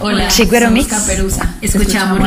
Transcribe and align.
Hola, 0.00 0.28
Chicuero 0.28 0.66
somos 0.66 0.84
Mix. 0.84 0.88
Caperuza. 0.88 1.54
Escuchamos. 1.60 2.18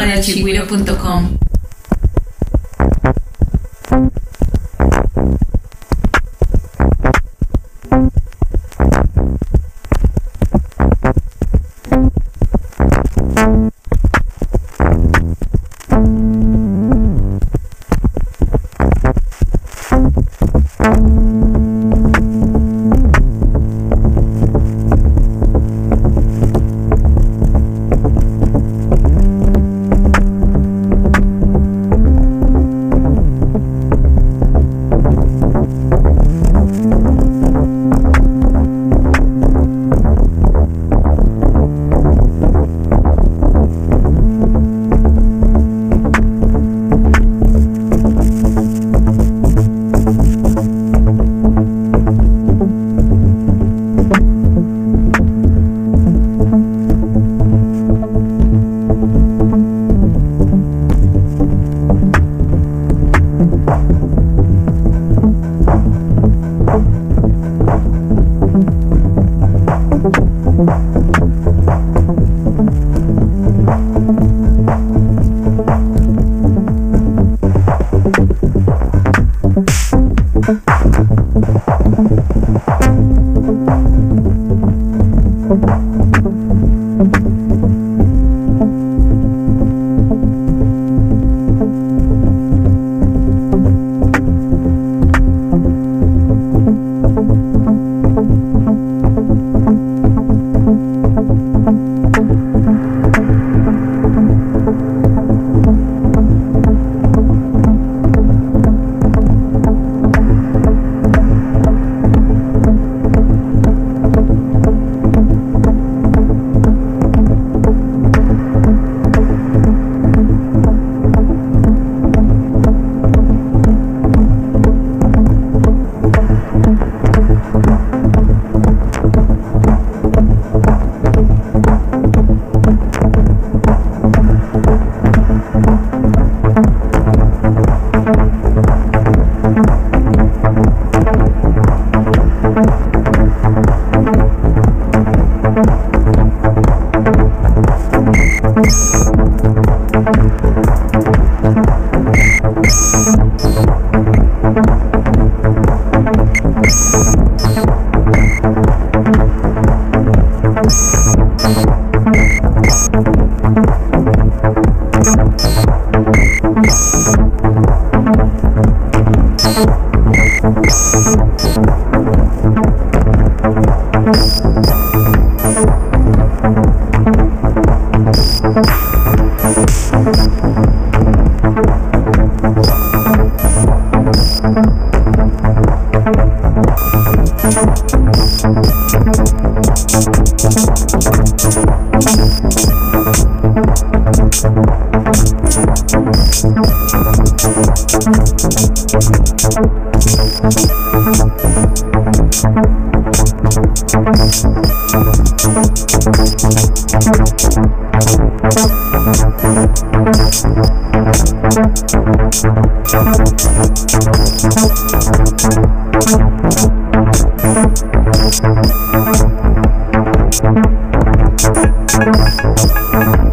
Thank 222.93 223.32